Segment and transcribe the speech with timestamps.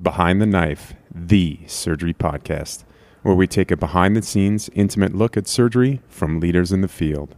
[0.00, 2.84] Behind the Knife, the surgery podcast,
[3.22, 6.86] where we take a behind the scenes, intimate look at surgery from leaders in the
[6.86, 7.34] field.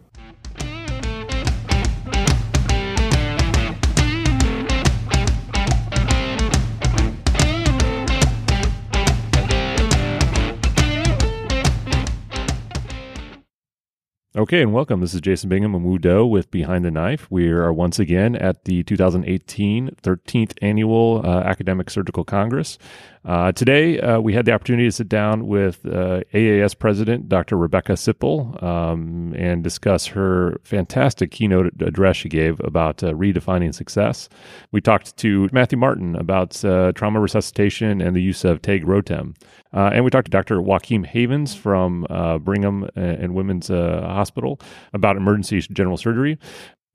[14.37, 15.01] Okay, and welcome.
[15.01, 17.27] This is Jason Bingham and Woo Do with Behind the Knife.
[17.31, 22.79] We are once again at the 2018 13th Annual uh, Academic Surgical Congress.
[23.23, 27.59] Uh, today, uh, we had the opportunity to sit down with uh, AAS President Dr.
[27.59, 34.31] Rebecca Sippel um, and discuss her fantastic keynote address she gave about uh, redefining success.
[34.73, 39.35] We talked to Matthew Martin about uh, trauma resuscitation and the use of TEG ROTEM.
[39.75, 40.63] Uh, and we talked to Dr.
[40.63, 42.07] Joaquim Havens from
[42.43, 44.59] Brigham and Women's Hospital
[44.93, 46.39] about emergency general surgery.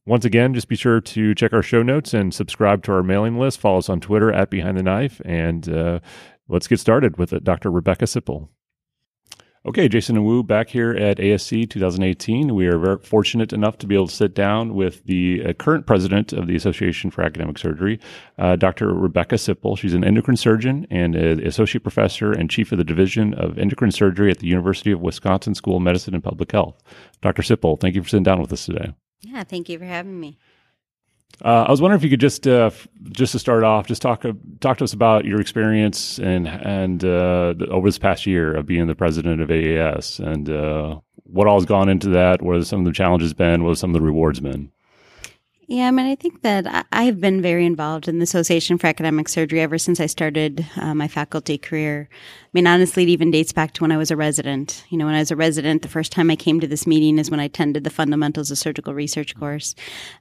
[0.07, 3.39] Once again, just be sure to check our show notes and subscribe to our mailing
[3.39, 3.59] list.
[3.59, 5.19] Follow us on Twitter at Behind the Knife.
[5.25, 5.99] And uh,
[6.47, 7.71] let's get started with Dr.
[7.71, 8.49] Rebecca Sippel.
[9.67, 12.53] Okay, Jason and Woo back here at ASC 2018.
[12.53, 15.87] We are very fortunate enough to be able to sit down with the uh, current
[15.87, 17.99] president of the Association for Academic Surgery,
[18.37, 18.93] uh, Dr.
[18.93, 19.75] Rebecca Sippel.
[19.75, 23.89] She's an endocrine surgeon and an associate professor and chief of the Division of Endocrine
[23.89, 26.83] Surgery at the University of Wisconsin School of Medicine and Public Health.
[27.23, 27.41] Dr.
[27.41, 28.93] Sippel, thank you for sitting down with us today.
[29.25, 30.37] Yeah, thank you for having me.
[31.43, 34.01] Uh, I was wondering if you could just uh, f- just to start off, just
[34.01, 38.55] talk uh, talk to us about your experience and and uh, over this past year
[38.55, 42.41] of being the president of AAS and uh, what all has gone into that.
[42.41, 43.63] What some of the challenges been?
[43.63, 44.71] What have some of the rewards been?
[45.67, 48.85] Yeah, I mean, I think that I have been very involved in the Association for
[48.85, 52.07] Academic Surgery ever since I started uh, my faculty career.
[52.11, 54.85] I mean, honestly, it even dates back to when I was a resident.
[54.89, 57.17] You know, when I was a resident, the first time I came to this meeting
[57.17, 59.73] is when I attended the Fundamentals of Surgical Research course.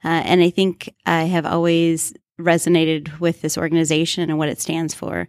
[0.03, 4.93] Uh, and I think I have always resonated with this organization and what it stands
[4.93, 5.29] for.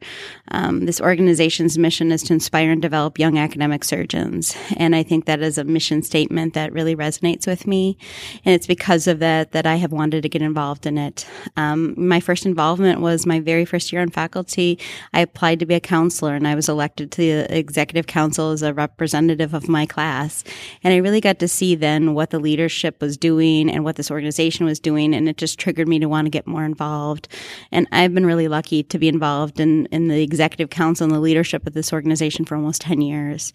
[0.49, 4.57] Um, this organization's mission is to inspire and develop young academic surgeons.
[4.75, 7.95] And I think that is a mission statement that really resonates with me.
[8.43, 11.27] And it's because of that that I have wanted to get involved in it.
[11.57, 14.79] Um, my first involvement was my very first year on faculty.
[15.13, 18.63] I applied to be a councilor and I was elected to the executive council as
[18.63, 20.43] a representative of my class.
[20.83, 24.09] And I really got to see then what the leadership was doing and what this
[24.09, 25.13] organization was doing.
[25.13, 27.27] And it just triggered me to want to get more involved involved.
[27.71, 31.19] And I've been really lucky to be involved in, in the executive council and the
[31.19, 33.51] leadership of this organization for almost 10 years.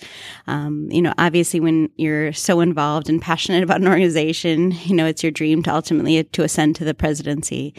[0.47, 5.07] Um, you know, obviously when you're so involved and passionate about an organization, you know,
[5.07, 7.75] it's your dream to ultimately to ascend to the presidency.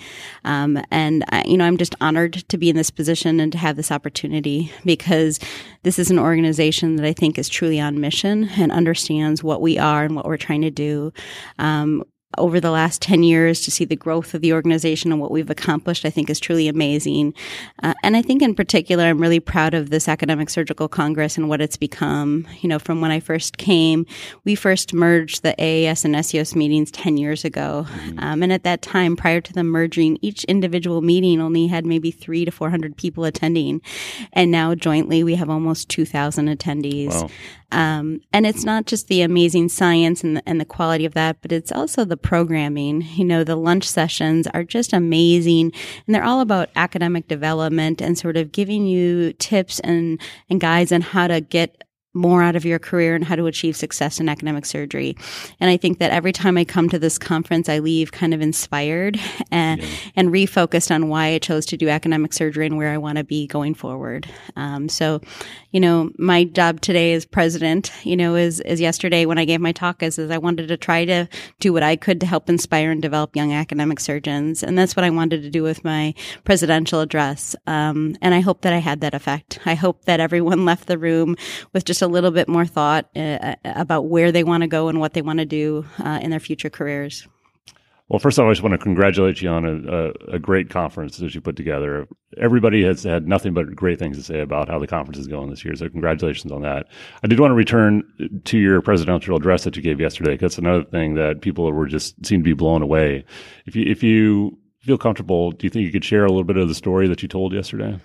[0.45, 3.57] Um, and, I, you know, I'm just honored to be in this position and to
[3.59, 5.39] have this opportunity because
[5.83, 9.77] this is an organization that I think is truly on mission and understands what we
[9.77, 11.13] are and what we're trying to do.
[11.59, 12.03] Um,
[12.37, 15.49] over the last 10 years to see the growth of the organization and what we've
[15.49, 17.33] accomplished, I think is truly amazing.
[17.83, 21.49] Uh, and I think in particular, I'm really proud of this Academic Surgical Congress and
[21.49, 22.47] what it's become.
[22.61, 24.05] You know, from when I first came,
[24.45, 27.85] we first merged the AAS and SUS meetings 10 years ago.
[27.89, 28.19] Mm-hmm.
[28.19, 32.11] Um, and at that time, prior to the merging, each individual meeting only had maybe
[32.11, 33.81] three to 400 people attending.
[34.33, 37.09] And now jointly, we have almost 2,000 attendees.
[37.09, 37.29] Wow.
[37.71, 41.37] Um, and it's not just the amazing science and the, and the quality of that,
[41.41, 43.01] but it's also the programming.
[43.01, 45.71] You know, the lunch sessions are just amazing
[46.05, 50.91] and they're all about academic development and sort of giving you tips and, and guides
[50.91, 51.83] on how to get
[52.13, 55.15] more out of your career and how to achieve success in academic surgery.
[55.59, 58.41] And I think that every time I come to this conference, I leave kind of
[58.41, 59.19] inspired
[59.51, 59.89] and, yeah.
[60.15, 63.23] and refocused on why I chose to do academic surgery and where I want to
[63.23, 64.27] be going forward.
[64.57, 65.21] Um, so,
[65.71, 69.61] you know, my job today as president, you know, is, is yesterday when I gave
[69.61, 71.29] my talk is, is I wanted to try to
[71.59, 74.63] do what I could to help inspire and develop young academic surgeons.
[74.63, 77.55] And that's what I wanted to do with my presidential address.
[77.67, 79.59] Um, and I hope that I had that effect.
[79.65, 81.37] I hope that everyone left the room
[81.71, 84.99] with just a little bit more thought uh, about where they want to go and
[84.99, 87.27] what they want to do uh, in their future careers.
[88.11, 90.69] Well, first of all, I just want to congratulate you on a, a, a, great
[90.69, 92.09] conference that you put together.
[92.37, 95.49] Everybody has had nothing but great things to say about how the conference is going
[95.49, 95.73] this year.
[95.77, 96.87] So, congratulations on that.
[97.23, 98.03] I did want to return
[98.43, 100.31] to your presidential address that you gave yesterday.
[100.31, 103.23] Because that's another thing that people were just seem to be blown away.
[103.65, 106.57] If you if you feel comfortable, do you think you could share a little bit
[106.57, 107.97] of the story that you told yesterday?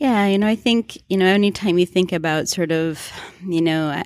[0.00, 3.12] Yeah, you know, I think, you know, anytime you think about sort of,
[3.46, 4.02] you know,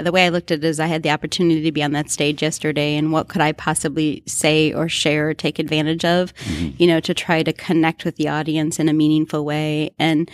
[0.00, 2.10] the way I looked at it is I had the opportunity to be on that
[2.10, 6.70] stage yesterday and what could I possibly say or share or take advantage of, mm-hmm.
[6.78, 9.94] you know, to try to connect with the audience in a meaningful way.
[10.00, 10.28] And,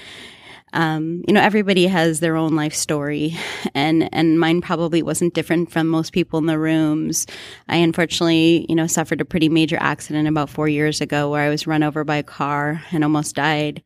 [0.72, 3.36] um, you know, everybody has their own life story,
[3.74, 7.26] and and mine probably wasn't different from most people in the rooms.
[7.68, 11.50] I unfortunately, you know, suffered a pretty major accident about four years ago where I
[11.50, 13.82] was run over by a car and almost died.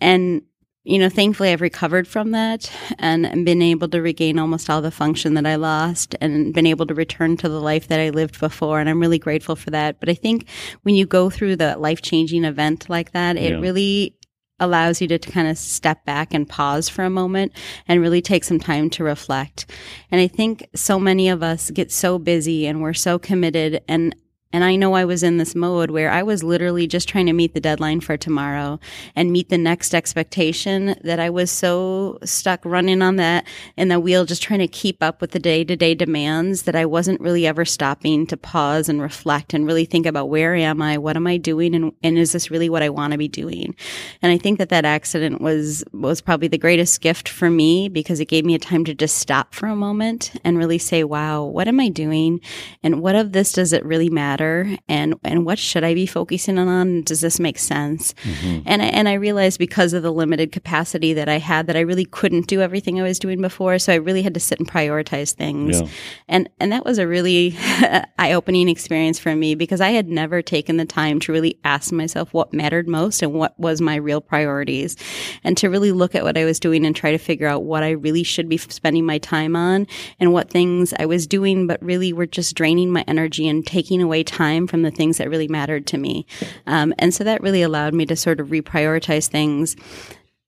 [0.00, 0.42] And
[0.84, 4.90] you know, thankfully I've recovered from that and been able to regain almost all the
[4.90, 8.40] function that I lost and been able to return to the life that I lived
[8.40, 8.80] before.
[8.80, 10.00] And I'm really grateful for that.
[10.00, 10.48] But I think
[10.82, 13.60] when you go through the life changing event like that, it Yeah.
[13.60, 14.16] really
[14.58, 17.52] allows you to, to kind of step back and pause for a moment
[17.88, 19.66] and really take some time to reflect.
[20.10, 24.14] And I think so many of us get so busy and we're so committed and
[24.52, 27.32] and I know I was in this mode where I was literally just trying to
[27.32, 28.78] meet the deadline for tomorrow
[29.16, 33.46] and meet the next expectation that I was so stuck running on that
[33.76, 36.76] in the wheel, just trying to keep up with the day to day demands that
[36.76, 40.82] I wasn't really ever stopping to pause and reflect and really think about where am
[40.82, 40.98] I?
[40.98, 41.74] What am I doing?
[41.74, 43.74] And, and is this really what I want to be doing?
[44.20, 48.20] And I think that that accident was, was probably the greatest gift for me because
[48.20, 51.44] it gave me a time to just stop for a moment and really say, wow,
[51.44, 52.40] what am I doing?
[52.82, 54.41] And what of this does it really matter?
[54.88, 57.02] And, and what should I be focusing on?
[57.02, 58.14] Does this make sense?
[58.24, 58.62] Mm-hmm.
[58.66, 61.80] And I, and I realized because of the limited capacity that I had that I
[61.80, 63.78] really couldn't do everything I was doing before.
[63.78, 65.80] So I really had to sit and prioritize things.
[65.80, 65.88] Yeah.
[66.28, 67.56] And, and that was a really
[68.18, 71.92] eye opening experience for me because I had never taken the time to really ask
[71.92, 74.96] myself what mattered most and what was my real priorities
[75.44, 77.82] and to really look at what I was doing and try to figure out what
[77.82, 79.86] I really should be spending my time on
[80.20, 84.02] and what things I was doing, but really were just draining my energy and taking
[84.02, 86.26] away time from the things that really mattered to me.
[86.66, 89.76] Um, and so that really allowed me to sort of reprioritize things.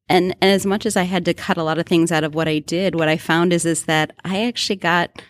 [0.09, 2.35] And, and as much as I had to cut a lot of things out of
[2.35, 5.23] what I did, what I found is, is that I actually got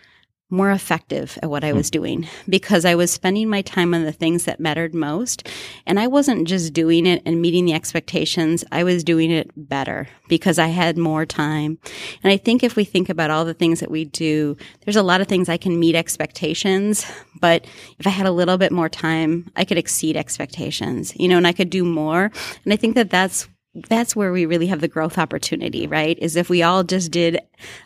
[0.51, 1.79] more effective at what I hmm.
[1.79, 5.49] was doing because I was spending my time on the things that mattered most.
[5.87, 8.65] And I wasn't just doing it and meeting the expectations.
[8.71, 11.79] I was doing it better because I had more time.
[12.23, 15.03] And I think if we think about all the things that we do, there's a
[15.03, 17.11] lot of things I can meet expectations,
[17.41, 17.67] but
[17.99, 21.47] if I had a little bit more time, I could exceed expectations, you know, and
[21.47, 22.31] I could do more.
[22.65, 26.17] And I think that that's that's where we really have the growth opportunity, right?
[26.21, 27.41] Is if we all just did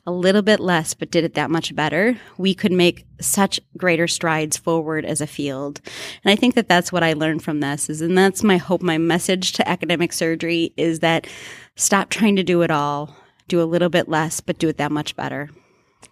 [0.07, 4.07] a little bit less, but did it that much better, we could make such greater
[4.07, 5.81] strides forward as a field.
[6.25, 8.83] And I think that that's what I learned from this is, and that's my hope,
[8.83, 11.27] my message to academic surgery is that
[11.77, 13.17] stop trying to do it all,
[13.49, 15.49] do a little bit less, but do it that much better.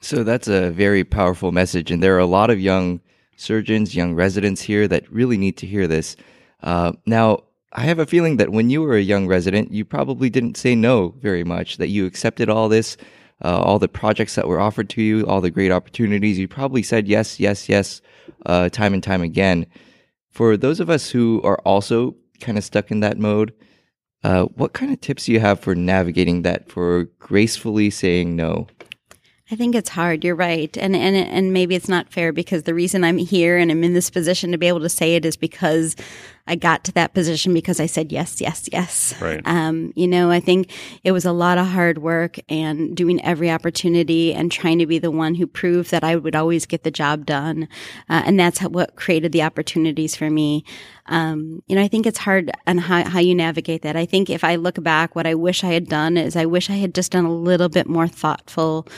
[0.01, 3.01] So that's a very powerful message, and there are a lot of young
[3.37, 6.17] surgeons, young residents here that really need to hear this.
[6.63, 7.41] Uh, now,
[7.77, 10.75] I have a feeling that when you were a young resident, you probably didn't say
[10.75, 12.97] no very much, that you accepted all this,
[13.45, 16.39] uh, all the projects that were offered to you, all the great opportunities.
[16.39, 18.01] You probably said yes, yes, yes,
[18.47, 19.67] uh, time and time again.
[20.31, 23.53] For those of us who are also kind of stuck in that mode,
[24.25, 28.69] uh, what kind of tips do you have for navigating that, for gracefully saying no?
[29.51, 30.25] I think it's hard.
[30.25, 30.77] You're right.
[30.79, 33.93] And, and, and maybe it's not fair because the reason I'm here and I'm in
[33.93, 35.95] this position to be able to say it is because
[36.47, 39.15] I got to that position because I said yes, yes, yes.
[39.21, 39.41] Right.
[39.45, 40.71] Um, you know, I think
[41.03, 44.99] it was a lot of hard work and doing every opportunity and trying to be
[44.99, 47.69] the one who proved that I would always get the job done.
[48.09, 50.65] Uh, and that's how, what created the opportunities for me.
[51.07, 53.97] Um, you know, I think it's hard on how, how you navigate that.
[53.97, 56.71] I think if I look back, what I wish I had done is I wish
[56.71, 58.89] I had just done a little bit more thoughtful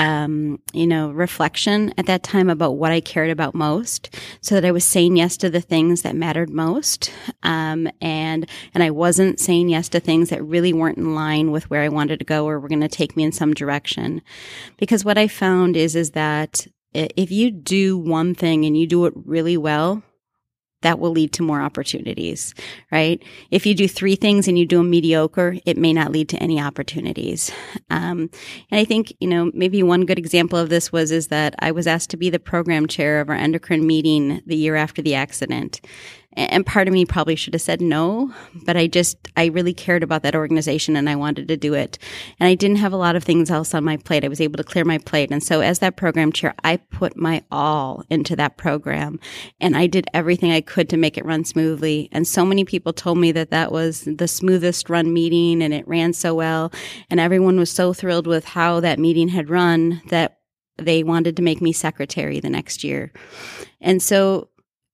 [0.00, 4.64] um, you know, reflection at that time about what I cared about most, so that
[4.64, 7.12] I was saying yes to the things that mattered most,
[7.42, 11.68] um, and and I wasn't saying yes to things that really weren't in line with
[11.68, 14.22] where I wanted to go or were going to take me in some direction.
[14.78, 19.04] Because what I found is is that if you do one thing and you do
[19.04, 20.02] it really well,
[20.82, 22.54] that will lead to more opportunities,
[22.90, 23.22] right?
[23.50, 26.38] If you do three things and you do them mediocre, it may not lead to
[26.38, 27.52] any opportunities.
[27.90, 28.30] Um,
[28.70, 31.72] and I think, you know, maybe one good example of this was, is that I
[31.72, 35.14] was asked to be the program chair of our endocrine meeting the year after the
[35.14, 35.80] accident.
[36.34, 38.32] And part of me probably should have said no,
[38.64, 41.98] but I just, I really cared about that organization and I wanted to do it.
[42.38, 44.24] And I didn't have a lot of things else on my plate.
[44.24, 45.32] I was able to clear my plate.
[45.32, 49.18] And so as that program chair, I put my all into that program
[49.60, 52.08] and I did everything I could to make it run smoothly.
[52.12, 55.88] And so many people told me that that was the smoothest run meeting and it
[55.88, 56.72] ran so well.
[57.10, 60.38] And everyone was so thrilled with how that meeting had run that
[60.76, 63.12] they wanted to make me secretary the next year.
[63.80, 64.48] And so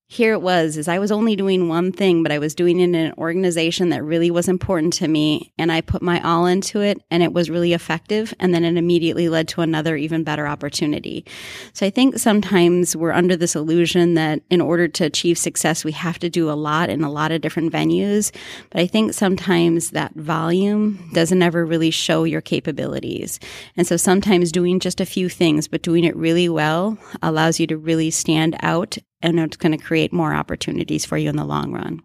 [0.08, 2.84] here it was is I was only doing one thing, but I was doing it
[2.84, 5.52] in an organization that really was important to me.
[5.58, 8.32] And I put my all into it and it was really effective.
[8.38, 11.26] And then it immediately led to another even better opportunity.
[11.72, 15.92] So I think sometimes we're under this illusion that in order to achieve success, we
[15.92, 18.30] have to do a lot in a lot of different venues.
[18.70, 23.40] But I think sometimes that volume doesn't ever really show your capabilities.
[23.76, 27.66] And so sometimes doing just a few things, but doing it really well allows you
[27.66, 31.44] to really stand out and it's going to create more opportunities for you in the
[31.44, 32.00] long run.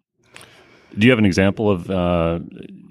[0.97, 2.39] Do you have an example of uh,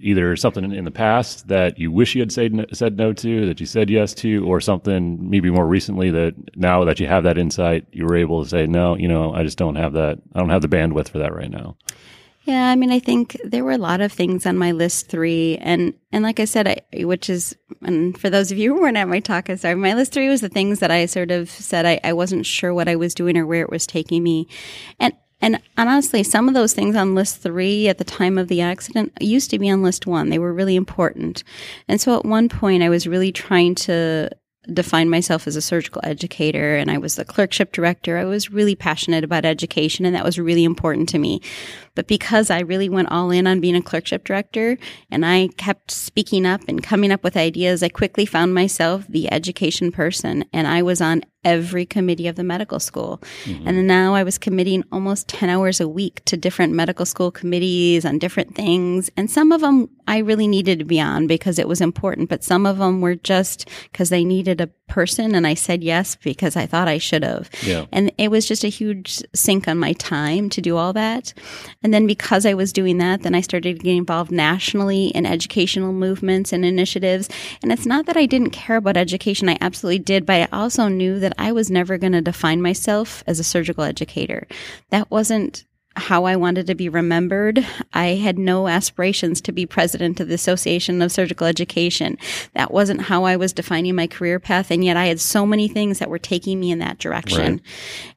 [0.01, 3.47] either something in the past that you wish you had said no, said no to,
[3.47, 7.25] that you said yes to, or something maybe more recently that now that you have
[7.25, 8.97] that insight, you were able to say no.
[8.97, 10.19] You know, I just don't have that.
[10.35, 11.77] I don't have the bandwidth for that right now.
[12.45, 15.59] Yeah, I mean, I think there were a lot of things on my list three,
[15.59, 18.97] and and like I said, I, which is, and for those of you who weren't
[18.97, 21.85] at my talk, sorry, my list three was the things that I sort of said
[21.85, 24.49] I, I wasn't sure what I was doing or where it was taking me,
[24.99, 28.63] and and honestly, some of those things on list three at the time of the
[28.63, 30.31] accident used to be on list one.
[30.31, 31.45] They were really important,
[31.89, 34.31] and so at one point, I was really trying to
[34.73, 38.19] define myself as a surgical educator and I was the clerkship director.
[38.19, 41.41] I was really passionate about education and that was really important to me.
[41.95, 44.79] But because I really went all in on being a clerkship director
[45.11, 49.33] and I kept speaking up and coming up with ideas, I quickly found myself the
[49.33, 53.23] education person and I was on every committee of the medical school.
[53.45, 53.67] Mm-hmm.
[53.67, 58.05] And now I was committing almost 10 hours a week to different medical school committees
[58.05, 59.11] on different things.
[59.17, 62.45] And some of them I really needed to be on because it was important, but
[62.45, 66.57] some of them were just because they needed a person and I said yes because
[66.57, 67.49] I thought I should have.
[67.63, 67.87] Yeah.
[67.93, 71.33] And it was just a huge sink on my time to do all that.
[71.83, 75.93] And then because I was doing that, then I started getting involved nationally in educational
[75.93, 77.29] movements and initiatives.
[77.63, 79.49] And it's not that I didn't care about education.
[79.49, 83.25] I absolutely did, but I also knew that I was never going to define myself
[83.27, 84.47] as a surgical educator.
[84.91, 85.65] That wasn't
[85.97, 87.67] how I wanted to be remembered.
[87.93, 92.17] I had no aspirations to be president of the Association of Surgical Education.
[92.55, 94.71] That wasn't how I was defining my career path.
[94.71, 97.53] And yet I had so many things that were taking me in that direction.
[97.55, 97.63] Right.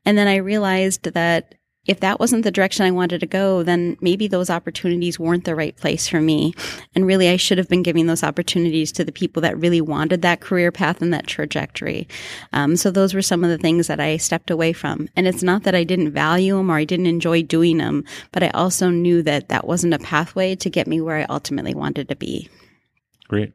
[0.06, 3.98] And then I realized that if that wasn't the direction I wanted to go, then
[4.00, 6.54] maybe those opportunities weren't the right place for me.
[6.96, 10.22] And really, I should have been giving those opportunities to the people that really wanted
[10.22, 12.08] that career path and that trajectory.
[12.54, 15.10] Um, so those were some of the things that I stepped away from.
[15.18, 18.44] And it's not that I didn't value them or I didn't enjoy doing them, but
[18.44, 22.08] I also knew that that wasn't a pathway to get me where I ultimately wanted
[22.08, 22.50] to be.
[23.28, 23.52] Great.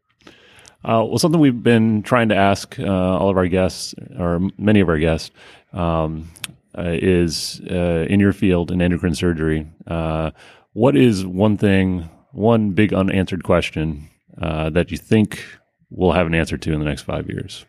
[0.84, 4.80] Uh, well, something we've been trying to ask uh, all of our guests, or many
[4.80, 5.30] of our guests,
[5.72, 6.28] um,
[6.84, 9.66] is uh, in your field in endocrine surgery.
[9.86, 10.30] Uh,
[10.72, 14.08] what is one thing, one big unanswered question
[14.40, 15.44] uh, that you think
[15.90, 17.66] we'll have an answer to in the next five years?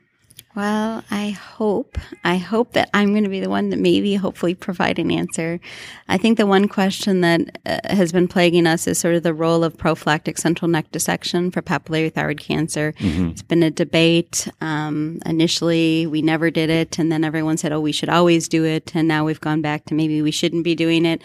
[0.59, 4.53] Well, I hope, I hope that I'm going to be the one that maybe hopefully
[4.53, 5.61] provide an answer.
[6.09, 9.33] I think the one question that uh, has been plaguing us is sort of the
[9.33, 12.93] role of prophylactic central neck dissection for papillary thyroid cancer.
[12.99, 13.29] Mm-hmm.
[13.29, 14.49] It's been a debate.
[14.59, 18.65] Um, initially, we never did it, and then everyone said, oh, we should always do
[18.65, 18.93] it.
[18.93, 21.21] And now we've gone back to maybe we shouldn't be doing it.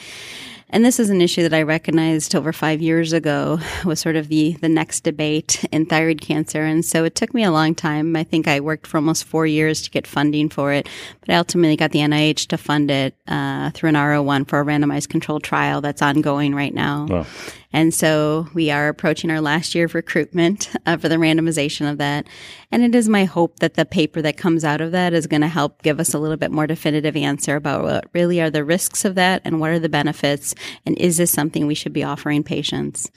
[0.74, 4.26] And this is an issue that I recognized over five years ago was sort of
[4.26, 6.64] the, the next debate in thyroid cancer.
[6.64, 8.16] And so it took me a long time.
[8.16, 10.88] I think I worked for almost four years to get funding for it,
[11.20, 14.64] but I ultimately got the NIH to fund it uh, through an R01 for a
[14.64, 17.06] randomized controlled trial that's ongoing right now.
[17.08, 17.26] Wow.
[17.74, 21.98] And so we are approaching our last year of recruitment uh, for the randomization of
[21.98, 22.28] that.
[22.70, 25.40] And it is my hope that the paper that comes out of that is going
[25.40, 28.64] to help give us a little bit more definitive answer about what really are the
[28.64, 30.54] risks of that and what are the benefits.
[30.86, 33.10] And is this something we should be offering patients?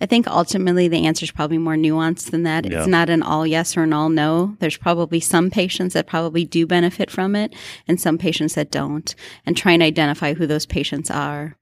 [0.00, 2.70] I think ultimately the answer is probably more nuanced than that.
[2.70, 2.78] Yeah.
[2.78, 4.56] It's not an all yes or an all no.
[4.60, 7.52] There's probably some patients that probably do benefit from it
[7.88, 9.12] and some patients that don't
[9.44, 11.56] and try and identify who those patients are.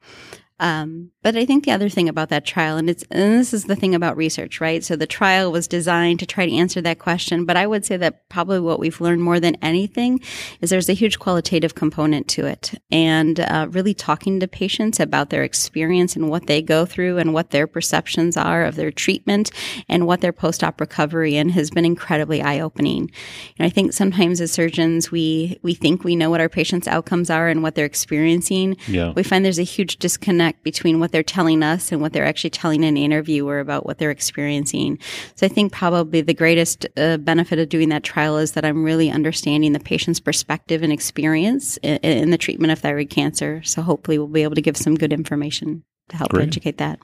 [0.61, 3.65] Um, but I think the other thing about that trial, and it's and this is
[3.65, 4.85] the thing about research, right?
[4.85, 7.45] So the trial was designed to try to answer that question.
[7.45, 10.21] But I would say that probably what we've learned more than anything
[10.61, 15.31] is there's a huge qualitative component to it, and uh, really talking to patients about
[15.31, 19.51] their experience and what they go through and what their perceptions are of their treatment
[19.89, 23.11] and what their post-op recovery in has been incredibly eye-opening.
[23.59, 27.31] And I think sometimes as surgeons, we we think we know what our patients' outcomes
[27.31, 28.77] are and what they're experiencing.
[28.87, 29.13] Yeah.
[29.17, 32.27] We find there's a huge disconnect disconnect between what they're telling us and what they're
[32.27, 34.99] actually telling an interviewer about what they're experiencing.
[35.35, 38.85] So I think probably the greatest uh, benefit of doing that trial is that I'm
[38.85, 43.63] really understanding the patient's perspective and experience in, in the treatment of thyroid cancer.
[43.65, 46.49] So hopefully we'll be able to give some good information to help Great.
[46.49, 46.99] educate that.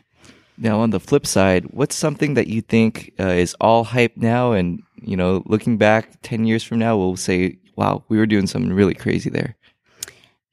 [0.61, 4.53] Now, on the flip side, what's something that you think uh, is all hype now,
[4.53, 8.49] and you know, looking back ten years from now, we'll say, "Wow, we were doing
[8.49, 9.55] something really crazy there."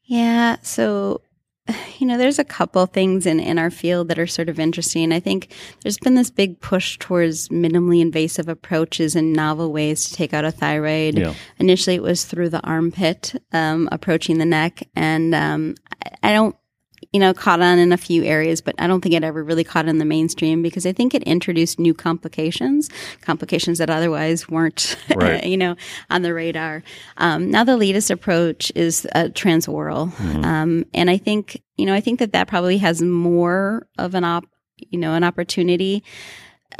[0.04, 0.58] Yeah.
[0.62, 1.22] So
[1.98, 5.12] you know, there's a couple things in, in our field that are sort of interesting.
[5.12, 10.14] I think there's been this big push towards minimally invasive approaches and novel ways to
[10.14, 11.18] take out a thyroid.
[11.18, 11.34] Yeah.
[11.58, 14.82] Initially, it was through the armpit, um, approaching the neck.
[14.94, 15.74] And um,
[16.22, 16.56] I don't
[17.12, 19.64] you know, caught on in a few areas, but I don't think it ever really
[19.64, 22.88] caught in the mainstream because I think it introduced new complications,
[23.20, 25.44] complications that otherwise weren't, Right.
[25.44, 25.76] you know,
[26.10, 26.82] on the radar.
[27.18, 32.00] Um, now the latest approach is uh, transoral, um, and I think, you know, I
[32.00, 34.44] think that that probably has more of an op,
[34.76, 36.02] you know, an opportunity.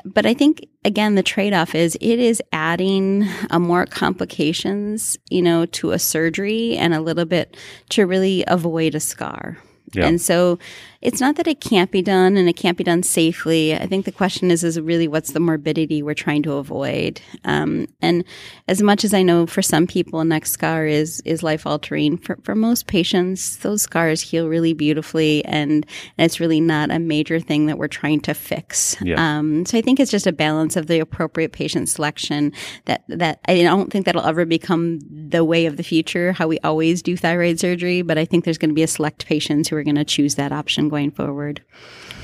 [0.05, 5.43] But I think again, the trade off is it is adding uh, more complications, you
[5.43, 7.57] know, to a surgery and a little bit
[7.91, 9.59] to really avoid a scar.
[9.93, 10.07] Yeah.
[10.07, 10.59] And so
[11.03, 13.75] it's not that it can't be done and it can't be done safely.
[13.75, 17.21] I think the question is, is really what's the morbidity we're trying to avoid?
[17.45, 18.25] Um, and
[18.69, 22.17] as much as I know for some people, a neck scar is, is life altering,
[22.17, 25.87] for, for most patients, those scars heal really beautifully and,
[26.19, 28.97] and it's really not a major thing that we're trying to fix.
[29.03, 29.38] Yeah.
[29.38, 32.53] Um, so I think it's just a balance of the appropriate patient selection
[32.87, 36.59] that, that I don't think that'll ever become the way of the future, how we
[36.61, 39.76] always do thyroid surgery, but I think there's going to be a select patients who
[39.76, 41.62] are going to choose that option going forward.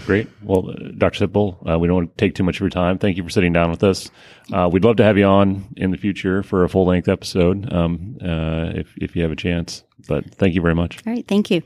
[0.07, 0.29] Great.
[0.43, 1.26] Well, uh, Dr.
[1.26, 2.99] Sippel, uh, we don't want to take too much of your time.
[2.99, 4.11] Thank you for sitting down with us.
[4.52, 7.73] Uh, we'd love to have you on in the future for a full length episode
[7.73, 9.85] um, uh, if, if you have a chance.
[10.09, 10.99] But thank you very much.
[11.07, 11.26] All right.
[11.26, 11.62] Thank you.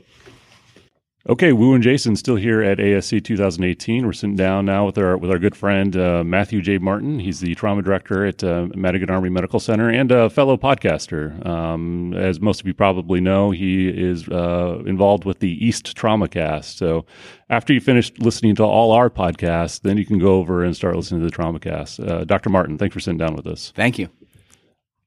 [1.29, 4.05] Okay, Woo and Jason still here at ASC 2018.
[4.05, 6.77] We're sitting down now with our with our good friend uh, Matthew J.
[6.77, 7.19] Martin.
[7.19, 11.45] He's the trauma director at uh, Madigan Army Medical Center and a fellow podcaster.
[11.45, 16.29] Um, as most of you probably know, he is uh, involved with the East Trauma
[16.29, 16.77] Cast.
[16.77, 17.05] So
[17.49, 20.95] after you finish listening to all our podcasts, then you can go over and start
[20.95, 21.99] listening to the Trauma Cast.
[21.99, 22.49] Uh, Dr.
[22.49, 23.73] Martin, thanks for sitting down with us.
[23.75, 24.07] Thank you.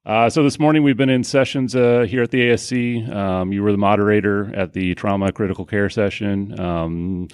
[0.06, 3.14] Uh, so this morning we've been in sessions uh, here at the ASC.
[3.14, 6.58] Um, you were the moderator at the trauma critical care session.
[6.58, 7.28] Um,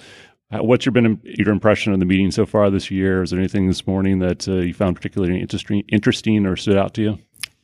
[0.51, 3.23] what's your been your impression of the meeting so far this year?
[3.23, 6.93] Is there anything this morning that uh, you found particularly interesting, interesting or stood out
[6.95, 7.19] to you?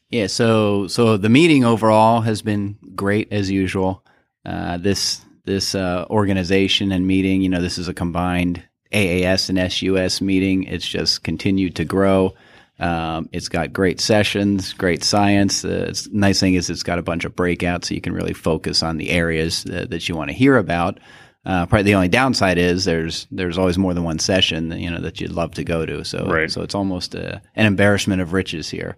[0.09, 4.05] Yeah, so so the meeting overall has been great as usual.
[4.45, 9.71] Uh, this this uh, organization and meeting, you know, this is a combined AAS and
[9.71, 10.63] SUS meeting.
[10.63, 12.33] It's just continued to grow.
[12.79, 15.63] Um, it's got great sessions, great science.
[15.63, 18.33] Uh, it's nice thing is it's got a bunch of breakouts, so you can really
[18.33, 20.99] focus on the areas that, that you want to hear about.
[21.45, 25.01] Uh, probably the only downside is there's there's always more than one session, you know,
[25.01, 26.03] that you'd love to go to.
[26.03, 26.49] So Right.
[26.49, 28.97] so it's almost a, an embarrassment of riches here.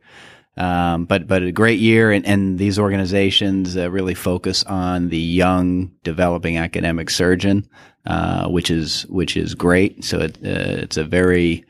[0.57, 5.17] Um, but but a great year, and, and these organizations uh, really focus on the
[5.19, 7.67] young developing academic surgeon,
[8.05, 10.05] uh, which is which is great.
[10.05, 11.65] So it, uh, it's a very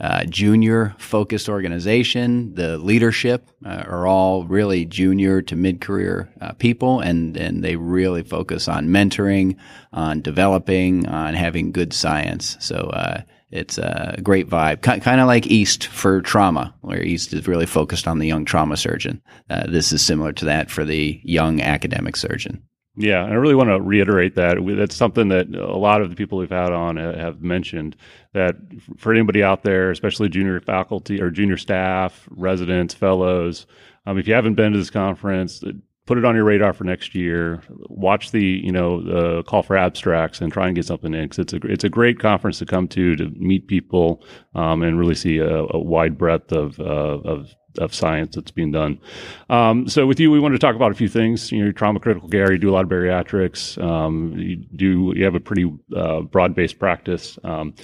[0.00, 2.54] uh, junior focused organization.
[2.54, 7.76] The leadership uh, are all really junior to mid career uh, people, and and they
[7.76, 9.56] really focus on mentoring,
[9.92, 12.56] on developing, on having good science.
[12.60, 12.90] So.
[12.92, 17.48] Uh, it's a great vibe, Ki kind of like East for trauma, where East is
[17.48, 19.22] really focused on the young trauma surgeon.
[19.48, 22.62] Uh, this is similar to that for the young academic surgeon.
[23.00, 24.58] Yeah, and I really want to reiterate that.
[24.76, 27.96] That's something that a lot of the people we've had on uh, have mentioned
[28.34, 28.56] that
[28.96, 33.66] for anybody out there, especially junior faculty or junior staff, residents, fellows,
[34.06, 35.70] um, if you haven't been to this conference, uh,
[36.06, 37.62] put it on your radar for next year.
[37.88, 41.38] Watch the you know the call for abstracts and try and get something in because
[41.38, 44.24] it's a it's a great conference to come to to meet people
[44.56, 48.72] um, and really see a, a wide breadth of uh, of of science that's being
[48.72, 49.00] done.
[49.48, 51.50] Um, so with you, we want to talk about a few things.
[51.50, 53.82] You know, you're trauma critical care, you do a lot of bariatrics.
[53.82, 57.38] Um, you do you have a pretty uh, broad based practice.
[57.44, 57.74] Um,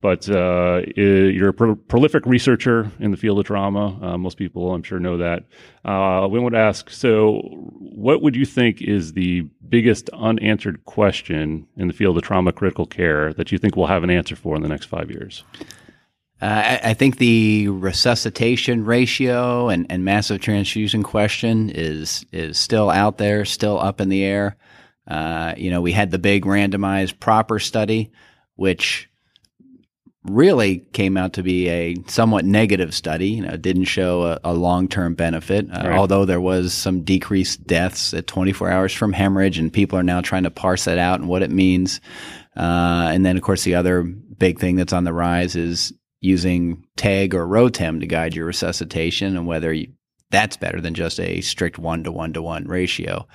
[0.00, 3.98] but uh, you're a pro- prolific researcher in the field of trauma.
[4.00, 5.44] Uh, most people, I'm sure, know that.
[5.84, 11.66] Uh, we want to ask so, what would you think is the biggest unanswered question
[11.76, 14.56] in the field of trauma critical care that you think we'll have an answer for
[14.56, 15.44] in the next five years?
[16.42, 22.88] Uh, I, I think the resuscitation ratio and, and massive transfusion question is is still
[22.90, 24.56] out there, still up in the air.
[25.06, 28.10] Uh, you know, we had the big randomized PROPPR study,
[28.54, 29.08] which
[30.24, 33.30] really came out to be a somewhat negative study.
[33.30, 35.98] You know, it didn't show a, a long term benefit, uh, Right.
[35.98, 40.20] although there was some decreased deaths at 24 hours from hemorrhage, and people are now
[40.20, 42.00] trying to parse that out and what it means.
[42.56, 46.84] Uh, and then, of course, the other big thing that's on the rise is using
[46.96, 49.92] TEG or ROTEM to guide your resuscitation, and whether you,
[50.30, 53.26] that's better than just a strict one to one to one ratio.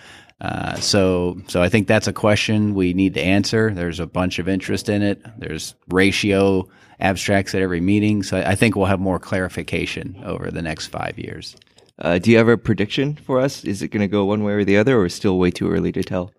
[0.42, 3.74] Uh, so, so I think that's a question we need to answer.
[3.74, 5.22] There's a bunch of interest in it.
[5.38, 6.68] There's ratio
[7.00, 8.24] abstracts at every meeting.
[8.24, 11.56] So I, I think we'll have more clarification over the next five years.
[12.00, 13.64] Uh, do you have a prediction for us?
[13.64, 15.72] Is it going to go one way or the other, or is still way too
[15.72, 16.32] early to tell?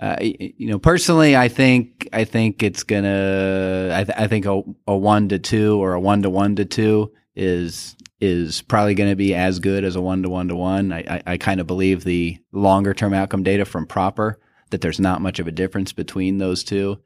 [0.00, 3.90] Uh, you know, personally, I think I think it's gonna.
[3.92, 6.64] I, th- I think a, a one to two or a one to one to
[6.64, 10.56] two is is probably going to be as good as a one to one to
[10.56, 10.90] one.
[10.90, 14.36] I I, I kind of believe the longer term outcome data from PROPPR
[14.70, 16.98] that there's not much of a difference between those two.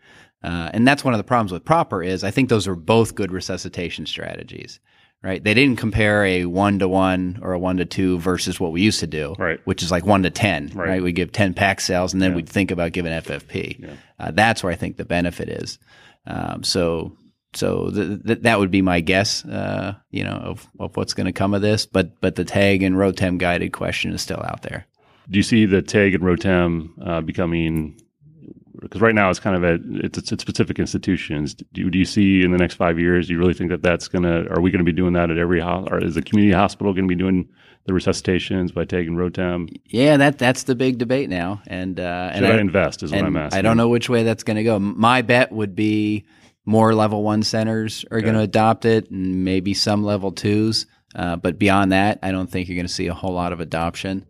[0.42, 3.14] Uh, and that's one of the problems with PROPPR is I think those are both
[3.16, 4.78] good resuscitation strategies,
[5.24, 5.42] right?
[5.42, 8.82] They didn't compare a one to one or a one to two versus what we
[8.82, 9.58] used to do, Right.
[9.64, 10.88] which is like one to 10, right?
[10.88, 11.02] Right.
[11.02, 13.96] We give 10 packed cells, and then we'd think about giving FFP.
[14.20, 15.78] Uh, that's where I think the benefit is.
[16.26, 17.16] Um, so,
[17.54, 21.26] so th- th- that would be my guess, uh, you know, of, of what's going
[21.26, 21.86] to come of this.
[21.86, 24.86] But, but the TEG and ROTEM guided question is still out there.
[25.30, 27.98] Do you see the TEG and ROTEM uh, becoming?
[28.84, 31.54] Because right now it's kind of a it's, it's, specific institutions.
[31.54, 33.26] Do you, do you see in the next five years?
[33.26, 34.46] Do you really think that that's gonna?
[34.50, 35.98] Are we going to be doing that at every hospital?
[35.98, 37.48] Or is the community hospital going to be doing
[37.86, 39.68] the resuscitations by TEG and ROTEM?
[39.86, 43.02] Yeah, that that's the big debate now, and uh, Should and I, invest?
[43.02, 43.58] Is what I'm asking.
[43.58, 44.78] I don't know which way that's going to go.
[44.78, 46.24] My bet would be
[46.64, 50.86] more level one centers are going to adopt it, and maybe some level twos.
[51.14, 53.60] Uh, but beyond that, I don't think you're going to see a whole lot of
[53.60, 54.26] adoption.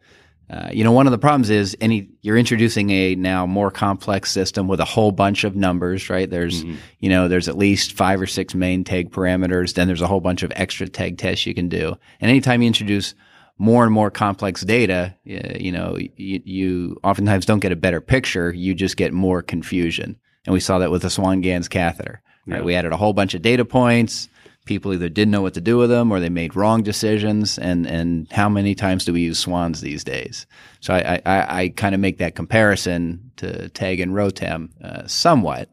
[0.50, 4.30] Uh, you know, one of the problems is any you're introducing a now more complex
[4.30, 6.28] system with a whole bunch of numbers, right?
[6.28, 6.62] There's,
[6.98, 9.74] you know, there's at least five or six main TEG parameters.
[9.74, 11.96] Then there's a whole bunch of extra TEG tests you can do.
[12.20, 13.14] And anytime you introduce
[13.56, 18.52] more and more complex data, you know, you, you oftentimes don't get a better picture.
[18.52, 20.16] You just get more confusion.
[20.46, 22.20] And we saw that with the Swan Ganz catheter.
[22.46, 22.64] Right?
[22.64, 24.28] We added a whole bunch of data points.
[24.64, 27.58] People either didn't know what to do with them or they made wrong decisions.
[27.58, 30.46] And, and how many times do we use swans these days?
[30.80, 35.68] So I, I, I kind of make that comparison to TEG and ROTEM uh, somewhat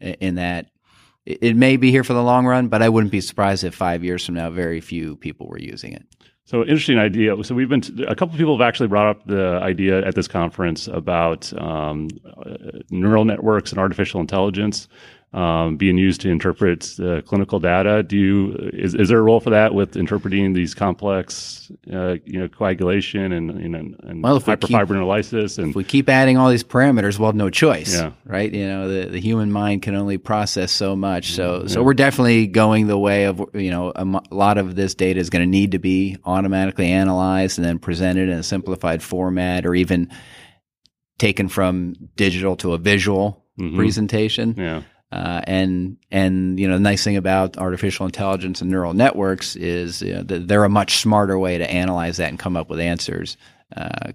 [0.00, 0.66] in that
[1.24, 3.74] it it may be here for the long run, but I wouldn't be surprised if
[3.74, 6.06] five years from now, very few people were using it.
[6.44, 7.34] So interesting idea.
[7.42, 10.28] So we've been a couple of people have actually brought up the idea at this
[10.28, 14.86] conference about um, uh, neural networks and artificial intelligence
[15.36, 18.02] um, being used to interpret uh, clinical data.
[18.02, 22.40] Do you is, is there a role for that with interpreting these complex, uh, you
[22.40, 26.38] know, coagulation and you know, and Well, if we hyperfibrinolysis and If we keep adding
[26.38, 28.12] all these parameters, well, no choice, Yeah.
[28.24, 28.50] right?
[28.50, 31.32] You know, the, the human mind can only process so much.
[31.32, 34.94] So, so we're definitely going the way of, you know, a, a lot of this
[34.94, 39.02] data is going to need to be automatically analyzed and then presented in a simplified
[39.02, 40.10] format or even
[41.18, 43.44] taken from digital to a visual
[43.74, 44.54] presentation.
[44.56, 44.82] yeah.
[45.16, 50.02] Uh, and and you know the nice thing about artificial intelligence and neural networks is
[50.02, 52.78] you know, that they're a much smarter way to analyze that and come up with
[52.78, 53.38] answers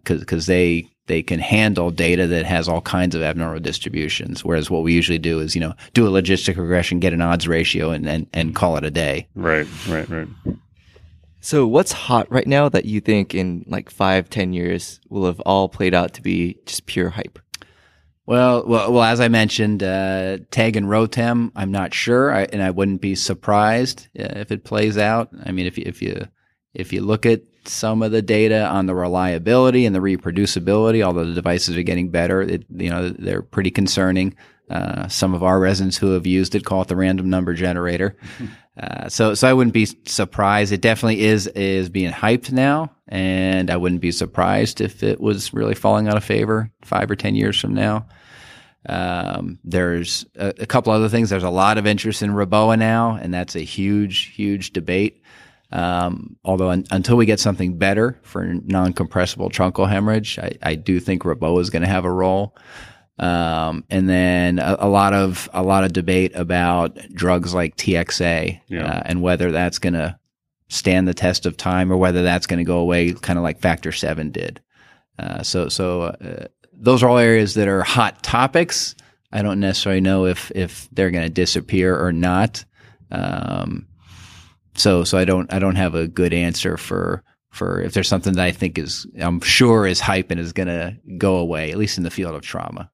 [0.03, 4.45] because they they can handle data that has all kinds of abnormal distributions.
[4.45, 7.47] Whereas what we usually do is you know do a logistic regression, get an odds
[7.47, 9.27] ratio, and and, and call it a day.
[9.33, 10.27] Right, right, right.
[11.39, 15.39] So, what's hot right now that you think in like five, ten years will have
[15.39, 17.39] all played out to be just pure hype?
[18.31, 19.03] Well, well, well.
[19.03, 21.51] As I mentioned, uh, TEG and Rotem.
[21.53, 25.31] I'm not sure, I, and I wouldn't be surprised uh, if it plays out.
[25.43, 26.29] I mean, if you, if you
[26.73, 31.25] if you look at some of the data on the reliability and the reproducibility, although
[31.25, 34.33] the devices are getting better, it, you know they're pretty concerning.
[34.69, 38.15] Uh, some of our residents who have used it call it the random number generator.
[38.79, 40.71] Uh, so, so I wouldn't be surprised.
[40.71, 45.53] It definitely is is being hyped now, and I wouldn't be surprised if it was
[45.53, 48.07] really falling out of favor five or ten years from now.
[48.89, 51.29] Um, there's a, a couple other things.
[51.29, 55.21] There's a lot of interest in Reboa now, and that's a huge, huge debate.
[55.71, 60.99] Um, although un, until we get something better for non-compressible truncal hemorrhage, I, I do
[60.99, 62.57] think Reboa is going to have a role.
[63.19, 68.59] Um, and then a, a lot of a lot of debate about drugs like TXA
[68.67, 68.83] Yeah.
[68.85, 70.17] uh, and whether that's going to
[70.69, 73.59] stand the test of time or whether that's going to go away, kind of like
[73.59, 74.59] Factor Seven did.
[75.19, 76.47] Uh, so so uh,
[76.81, 78.95] those are all areas that are hot topics.
[79.31, 82.65] I don't necessarily know if if they're going to disappear or not.
[83.11, 83.87] Um,
[84.75, 88.33] so so I don't I don't have a good answer for for if there's something
[88.33, 91.77] that I think is I'm sure is hype and is going to go away at
[91.77, 92.89] least in the field of trauma.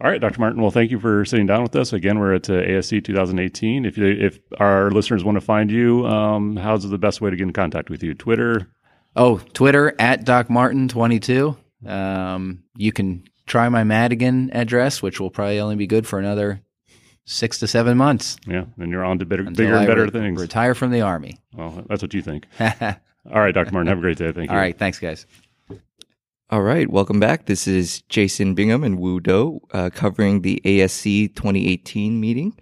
[0.00, 0.38] All right, Dr.
[0.40, 0.62] Martin.
[0.62, 1.92] Well, thank you for sitting down with us.
[1.92, 3.84] Again, we're at uh, ASC 2018.
[3.84, 7.36] If you, if our listeners want to find you, um, how's the best way to
[7.36, 8.14] get in contact with you?
[8.14, 8.68] Twitter.
[9.16, 11.56] Oh, Twitter at Doc Martin twenty two.
[11.86, 16.60] Um, you can try my Madigan address, which will probably only be good for another
[17.24, 20.40] six to seven months Yeah, and you're on to better, bigger and better re- things.
[20.40, 21.38] Retire from the army.
[21.54, 22.46] well, that's what you think.
[22.60, 22.72] All
[23.32, 23.72] All right, Dr.
[23.72, 23.88] Martin.
[23.88, 24.32] Have a great day.
[24.32, 24.56] Thank you.
[24.56, 25.26] right, thanks, guys.
[26.50, 27.44] All right, welcome back.
[27.44, 32.56] This is Jason Bingham and Woo Do uh, covering the ASC 2018 meeting.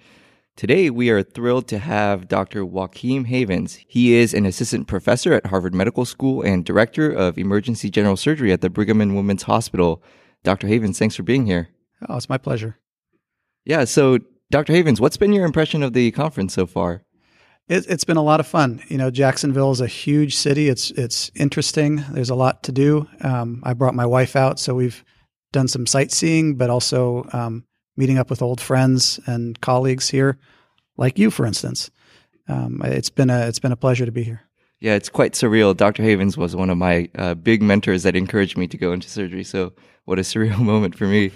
[0.56, 2.64] Today, we are thrilled to have Dr.
[2.64, 3.78] Joaquim Havens.
[3.86, 8.52] He is an assistant professor at Harvard Medical School and director of emergency general surgery
[8.52, 10.02] at the Brigham and Women's Hospital.
[10.44, 10.66] Dr.
[10.66, 11.68] Havens, thanks for being here.
[12.08, 12.78] Oh, it's my pleasure.
[13.66, 14.18] Yeah, so
[14.50, 14.72] Dr.
[14.72, 17.02] Havens, what's been your impression of the conference so far?
[17.68, 18.82] It, it's been a lot of fun.
[18.88, 20.70] You know, Jacksonville is a huge city.
[20.70, 22.02] It's it's interesting.
[22.12, 23.06] There's a lot to do.
[23.20, 25.04] Um, I brought my wife out, so we've
[25.52, 27.66] done some sightseeing, but also um,
[27.96, 30.38] meeting up with old friends and colleagues here,
[30.96, 31.90] like you, for instance.
[32.48, 34.42] Um, it's been a it's been a pleasure to be here.
[34.80, 35.76] Yeah, it's quite surreal.
[35.76, 36.02] Dr.
[36.02, 39.42] Havens was one of my uh, big mentors that encouraged me to go into surgery.
[39.42, 39.72] So,
[40.04, 41.32] what a surreal moment for me.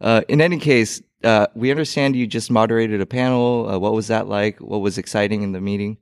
[0.00, 3.68] Uh, in any case, uh, we understand you just moderated a panel.
[3.68, 4.60] Uh, what was that like?
[4.60, 5.98] What was exciting in the meeting?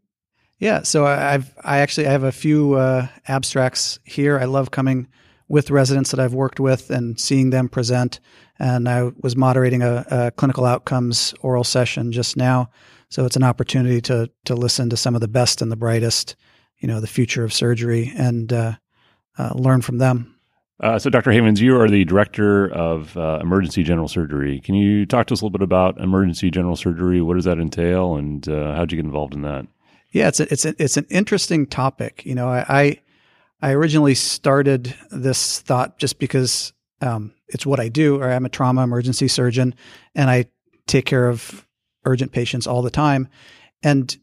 [0.59, 4.39] Yeah, so I've I actually I have a few uh, abstracts here.
[4.39, 5.09] I love coming
[5.53, 8.21] with residents that I've worked with and seeing them present.
[8.59, 12.71] And I was moderating a, a clinical outcomes oral session just now,
[13.11, 16.37] so it's an opportunity to to listen to some of the best and the brightest,
[16.79, 18.73] you know, the future of surgery, and uh,
[19.39, 20.35] uh, learn from them.
[20.81, 21.31] Uh, so, Dr.
[21.31, 24.59] Havens, you are the director of uh, emergency general surgery.
[24.61, 27.21] Can you talk to us a little bit about emergency general surgery?
[27.21, 29.67] What does that entail, and uh, how did you get involved in that?
[30.13, 32.25] Yeah, it's a, it's a, it's an interesting topic.
[32.25, 33.01] You know, I, I,
[33.63, 38.21] I originally started this thought just because um, it's what I do.
[38.21, 39.75] Or I'm a trauma emergency surgeon,
[40.15, 40.47] and I
[40.87, 41.67] take care of
[42.05, 43.29] urgent patients all the time.
[43.83, 44.17] And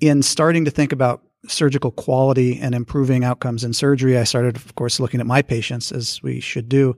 [0.00, 4.74] in starting to think about surgical quality and improving outcomes in surgery, I started, of
[4.74, 6.96] course, looking at my patients as we should do,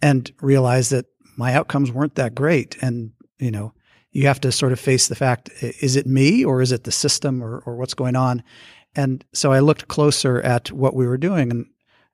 [0.00, 2.76] and realized that my outcomes weren't that great.
[2.80, 3.74] And you know,
[4.12, 6.92] you have to sort of face the fact is it me or is it the
[6.92, 8.42] system or, or what's going on?
[8.94, 11.66] And so I looked closer at what we were doing and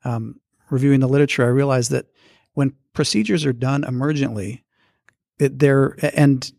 [0.04, 1.44] um, reviewing the literature.
[1.44, 2.06] I realized that
[2.54, 4.62] when procedures are done emergently,
[5.38, 6.50] it, they're and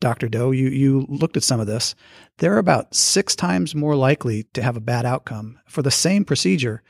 [0.00, 0.28] Dr.
[0.28, 1.94] Do, you you looked at some of this.
[2.38, 6.82] They're about six times more likely to have a bad outcome for the same procedure.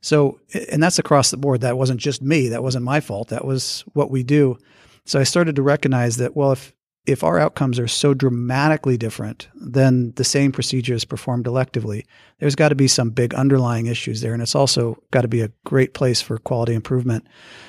[0.00, 1.62] So, and that's across the board.
[1.62, 2.48] That wasn't just me.
[2.48, 3.28] That wasn't my fault.
[3.28, 4.58] That was what we do.
[5.04, 6.72] So I started to recognize that well, if
[7.06, 12.04] if our outcomes are so dramatically different than the same procedures performed electively,
[12.40, 14.34] there's got to be some big underlying issues there.
[14.34, 17.26] And it's also got to be a great place for quality improvement.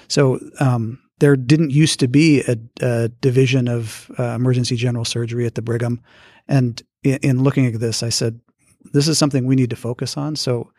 [0.07, 5.47] So, um, there didn't used to be a, a division of uh, emergency general surgery
[5.47, 5.99] at the Brigham.
[6.47, 8.39] And in, in, looking at this, I said,
[8.93, 10.35] this is something we need to focus on.
[10.35, 10.71] So,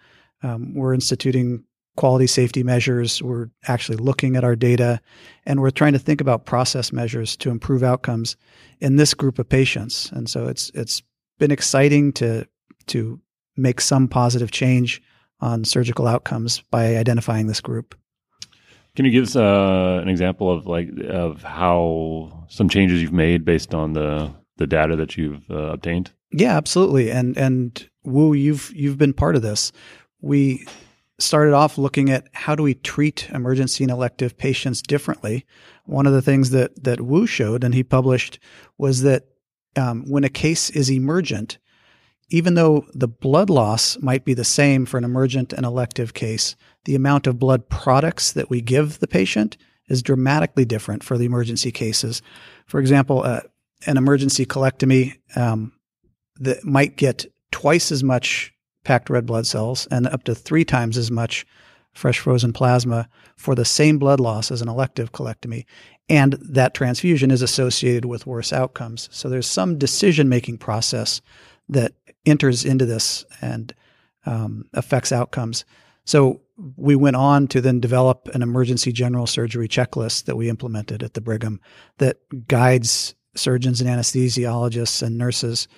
[0.42, 1.64] um, we're instituting
[1.98, 3.20] quality safety measures.
[3.20, 5.00] We're actually looking at our data
[5.44, 8.36] and we're trying to think about process measures to improve outcomes
[8.78, 10.08] in this group of patients.
[10.12, 11.02] And so it's it's
[11.40, 12.46] been exciting to
[12.86, 13.20] to
[13.56, 15.02] make some positive change
[15.40, 17.96] on surgical outcomes by identifying this group.
[18.94, 23.44] Can you give us uh, an example of like of how some changes you've made
[23.44, 26.12] based on the the data that you've uh, obtained?
[26.30, 27.10] Yeah, absolutely.
[27.10, 29.72] And and Woo, you've you've been part of this.
[30.20, 30.64] We
[31.18, 35.44] started off looking at how do we treat emergency and elective patients differently.
[35.84, 38.38] One of the things that that Woo showed and he published
[38.76, 39.24] was that
[39.76, 41.58] um, when a case is emergent,
[42.30, 46.56] even though the blood loss might be the same for an emergent and elective case,
[46.84, 49.56] the amount of blood products that we give the patient
[49.88, 52.20] is dramatically different for the emergency cases.
[52.66, 53.40] For example, uh,
[53.86, 55.72] an emergency colectomy um,
[56.36, 58.52] that might get twice as much
[58.88, 61.44] packed red blood cells and up to three times as much
[61.92, 65.66] fresh frozen plasma for the same blood loss as an elective colectomy.
[66.08, 69.10] And that transfusion is associated with worse outcomes.
[69.12, 71.20] So there's some decision making process
[71.68, 71.92] that
[72.24, 73.74] enters into this and
[74.24, 75.66] um, affects outcomes.
[76.06, 76.40] So
[76.76, 81.12] we went on to then develop an emergency general surgery checklist that we implemented at
[81.12, 81.60] the Brigham
[81.98, 82.16] that
[82.48, 85.68] guides surgeons and anesthesiologists and nurses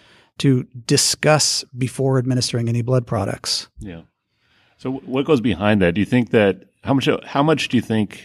[0.41, 3.69] to discuss before administering any blood products.
[3.79, 4.03] Yeah.
[4.79, 5.95] So what goes behind that?
[5.95, 8.25] Do you think that how much how much do you think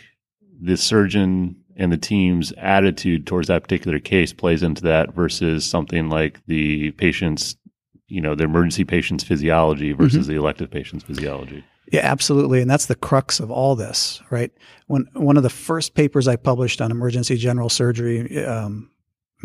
[0.62, 6.10] the surgeon and the team's attitude towards that particular case plays into that versus something
[6.10, 7.58] like the patient's,
[8.08, 10.32] you know, the emergency patient's physiology versus mm-hmm.
[10.32, 11.66] the elective patient's physiology?
[11.92, 12.62] Yeah, absolutely.
[12.62, 14.52] And that's the crux of all this, right?
[14.88, 18.90] When one of the first papers I published on emergency general surgery, um,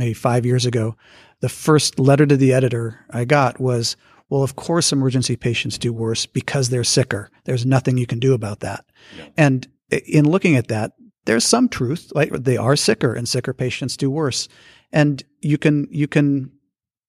[0.00, 0.96] maybe five years ago,
[1.40, 3.96] the first letter to the editor I got was,
[4.30, 7.30] well, of course, emergency patients do worse because they're sicker.
[7.44, 8.84] There's nothing you can do about that.
[9.16, 9.26] Yeah.
[9.36, 10.92] And in looking at that,
[11.26, 12.10] there's some truth.
[12.14, 14.48] Like they are sicker, and sicker patients do worse.
[14.90, 16.50] And you can you can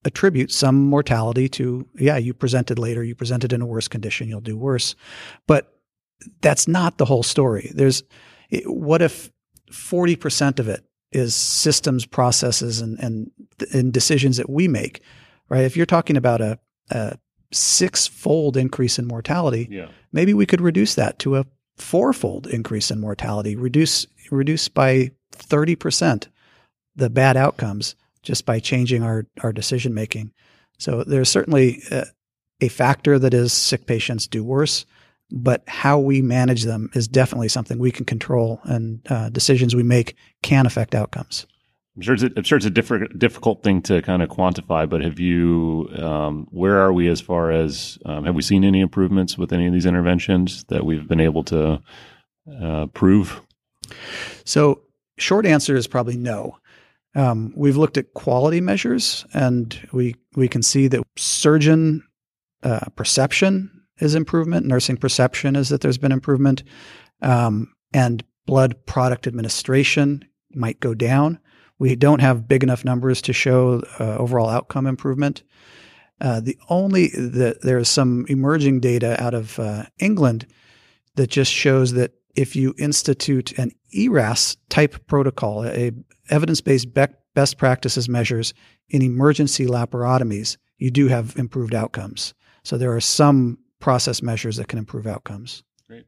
[0.04, 4.42] attribute some mortality to yeah, you presented later, you presented in a worse condition, you'll
[4.42, 4.96] do worse.
[5.48, 5.74] But
[6.42, 7.72] that's not the whole story.
[7.74, 8.04] There's
[8.66, 9.32] what if
[9.72, 13.32] 40% of it is systems, processes, and and
[13.74, 15.02] and decisions that we make,
[15.50, 15.63] right?
[15.63, 17.17] If you're talking about a, a
[17.52, 19.89] six-fold increase in mortality, yeah.
[20.12, 21.45] maybe we could reduce that to a
[21.76, 26.30] four-fold increase in mortality, reduce reduce by thirty percent
[26.95, 30.32] the bad outcomes just by changing our our decision making.
[30.80, 32.06] So there's certainly a,
[32.62, 34.86] a factor that is sick patients do worse,
[35.32, 39.84] but how we manage them is definitely something we can control, and uh, decisions we
[39.84, 41.46] make can affect outcomes.
[41.96, 44.89] I'm sure it's a, I'm sure it's a different, difficult thing to kind of quantify,
[44.89, 48.80] but have you, um, where are we as far as, um, have we seen any
[48.80, 51.82] improvements with any of these interventions that we've been able to
[52.62, 53.41] uh, prove?
[54.46, 54.82] So,
[55.17, 56.58] short answer is probably no.
[57.13, 62.04] Um, we've looked at quality measures, and we we can see that surgeon
[62.63, 66.64] uh, perception is improvement, nursing perception is that there's been improvement,
[67.22, 71.40] um, and blood product administration might go down.
[71.80, 75.44] We don't have big enough numbers to show uh, overall outcome improvement.
[76.20, 80.46] Uh, the only that there's some emerging data out of uh, England
[81.16, 85.92] that just shows that if you institute an ERAS type protocol, a
[86.30, 86.88] evidence-based
[87.34, 88.54] best practices measures
[88.90, 92.34] in emergency laparotomies, you do have improved outcomes.
[92.64, 95.63] So there are some process measures that can improve outcomes.
[95.88, 96.06] Great.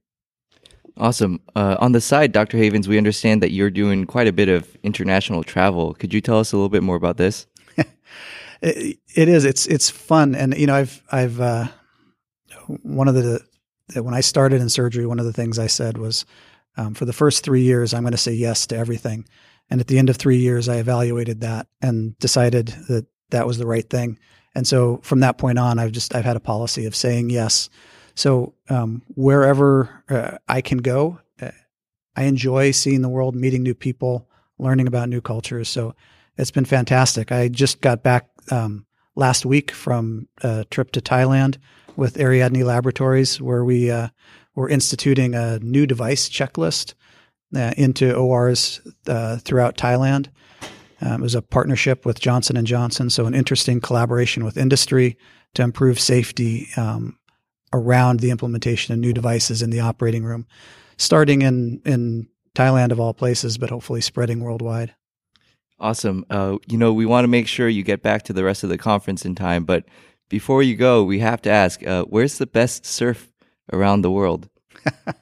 [0.98, 1.42] Awesome.
[1.56, 2.58] Uh, on the side, Dr.
[2.58, 5.94] Havens, we understand that you're doing quite a bit of international travel.
[5.96, 7.48] Could you tell us a little bit more about this?
[8.62, 9.44] it, it is.
[9.44, 11.68] It's it's fun, and you know, I've I've uh,
[12.68, 13.42] one of the
[13.90, 16.26] that when I started in surgery, one of the things I said was,
[16.78, 19.26] um, for the first three years, I'm going to say yes to everything.
[19.70, 23.58] And at the end of three years, I evaluated that and decided that that was
[23.58, 24.20] the right thing.
[24.56, 27.70] And so from that point on, I've just I've had a policy of saying yes.
[28.16, 31.52] So um, wherever uh, I can go, uh,
[32.16, 35.70] I enjoy seeing the world, meeting new people, learning about new cultures.
[35.70, 35.96] So
[36.38, 37.32] it's been fantastic.
[37.32, 38.86] I just got back um,
[39.16, 41.58] last week from a trip to Thailand
[41.96, 44.10] with Ariadne Laboratories, where we uh,
[44.56, 46.94] were instituting a new device checklist
[47.56, 50.28] uh, into ORs uh, throughout Thailand.
[51.04, 55.18] Um, it was a partnership with Johnson and Johnson, so an interesting collaboration with industry
[55.54, 57.18] to improve safety um,
[57.74, 60.48] around the implementation of new devices in the operating room,
[60.98, 64.96] starting in in Thailand of all places, but hopefully spreading worldwide.
[65.80, 66.26] Awesome.
[66.30, 68.70] Uh, you know, we want to make sure you get back to the rest of
[68.70, 69.84] the conference in time, but
[70.30, 73.32] before you go, we have to ask, uh, where's the best surf
[73.72, 74.50] around the world?
[75.06, 75.18] it,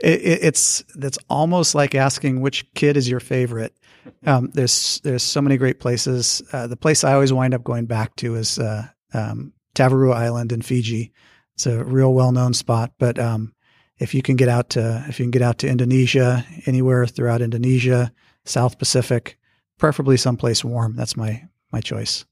[0.00, 3.76] it's that's almost like asking which kid is your favorite.
[4.24, 6.42] Um, there's there's so many great places.
[6.52, 10.52] Uh, the place I always wind up going back to is uh, um, Tavarua Island
[10.52, 11.12] in Fiji.
[11.54, 12.92] It's a real well known spot.
[12.98, 13.54] But um,
[13.98, 17.42] if you can get out to if you can get out to Indonesia, anywhere throughout
[17.42, 18.12] Indonesia,
[18.44, 19.38] South Pacific,
[19.78, 20.96] preferably someplace warm.
[20.96, 22.24] That's my my choice.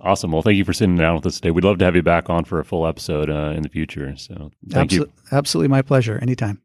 [0.00, 0.30] Awesome.
[0.30, 1.50] Well, thank you for sitting down with us today.
[1.50, 4.16] We'd love to have you back on for a full episode uh, in the future.
[4.16, 5.12] So thank Absol- you.
[5.32, 6.18] Absolutely my pleasure.
[6.22, 6.62] Anytime.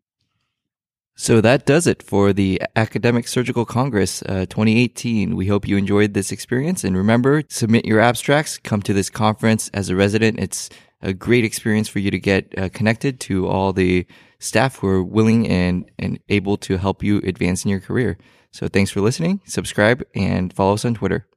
[1.15, 5.35] So that does it for the Academic Surgical Congress uh, 2018.
[5.35, 6.83] We hope you enjoyed this experience.
[6.83, 8.57] And remember, submit your abstracts.
[8.57, 10.39] Come to this conference as a resident.
[10.39, 10.69] It's
[11.01, 14.07] a great experience for you to get uh, connected to all the
[14.39, 18.17] staff who are willing and, and able to help you advance in your career.
[18.51, 19.41] So thanks for listening.
[19.45, 21.27] Subscribe and follow us on Twitter.